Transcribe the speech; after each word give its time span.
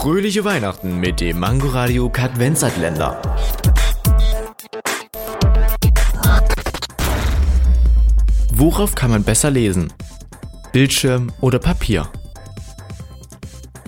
Fröhliche 0.00 0.46
Weihnachten 0.46 0.98
mit 0.98 1.20
dem 1.20 1.40
Mangoradio 1.40 2.08
Kadvenzatländer. 2.08 3.20
Worauf 8.54 8.94
kann 8.94 9.10
man 9.10 9.24
besser 9.24 9.50
lesen? 9.50 9.92
Bildschirm 10.72 11.30
oder 11.42 11.58
Papier? 11.58 12.08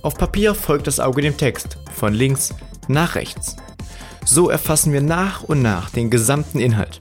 Auf 0.00 0.14
Papier 0.14 0.54
folgt 0.54 0.86
das 0.86 0.98
Auge 0.98 1.20
dem 1.20 1.36
Text, 1.36 1.76
von 1.92 2.14
links 2.14 2.54
nach 2.88 3.14
rechts. 3.14 3.56
So 4.24 4.48
erfassen 4.48 4.94
wir 4.94 5.02
nach 5.02 5.42
und 5.42 5.60
nach 5.60 5.90
den 5.90 6.08
gesamten 6.08 6.58
Inhalt. 6.58 7.00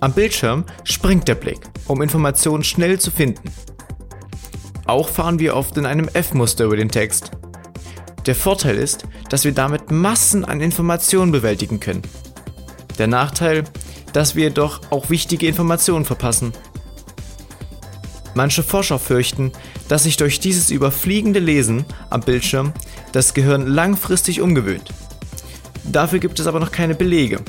Am 0.00 0.12
Bildschirm 0.12 0.66
springt 0.84 1.26
der 1.26 1.36
Blick, 1.36 1.60
um 1.86 2.02
Informationen 2.02 2.64
schnell 2.64 3.00
zu 3.00 3.10
finden. 3.10 3.50
Auch 4.84 5.08
fahren 5.08 5.38
wir 5.38 5.56
oft 5.56 5.78
in 5.78 5.86
einem 5.86 6.08
F-Muster 6.08 6.66
über 6.66 6.76
den 6.76 6.90
Text. 6.90 7.30
Der 8.26 8.34
Vorteil 8.34 8.76
ist, 8.76 9.06
dass 9.28 9.44
wir 9.44 9.52
damit 9.52 9.90
Massen 9.90 10.44
an 10.44 10.60
Informationen 10.60 11.32
bewältigen 11.32 11.80
können. 11.80 12.02
Der 12.98 13.06
Nachteil, 13.06 13.64
dass 14.12 14.34
wir 14.34 14.44
jedoch 14.44 14.80
auch 14.90 15.10
wichtige 15.10 15.46
Informationen 15.46 16.04
verpassen. 16.04 16.52
Manche 18.34 18.62
Forscher 18.62 18.98
fürchten, 18.98 19.52
dass 19.88 20.04
sich 20.04 20.16
durch 20.16 20.40
dieses 20.40 20.70
überfliegende 20.70 21.40
Lesen 21.40 21.84
am 22.10 22.20
Bildschirm 22.20 22.72
das 23.12 23.34
Gehirn 23.34 23.66
langfristig 23.66 24.40
umgewöhnt. 24.40 24.90
Dafür 25.84 26.18
gibt 26.18 26.40
es 26.40 26.46
aber 26.46 26.60
noch 26.60 26.72
keine 26.72 26.94
Belege. 26.94 27.40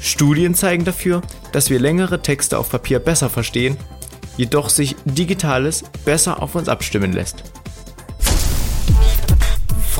Studien 0.00 0.54
zeigen 0.54 0.84
dafür, 0.84 1.22
dass 1.52 1.70
wir 1.70 1.78
längere 1.78 2.20
Texte 2.20 2.58
auf 2.58 2.70
Papier 2.70 2.98
besser 2.98 3.30
verstehen 3.30 3.76
jedoch 4.36 4.68
sich 4.68 4.96
Digitales 5.04 5.84
besser 6.04 6.42
auf 6.42 6.54
uns 6.54 6.68
abstimmen 6.68 7.12
lässt. 7.12 7.42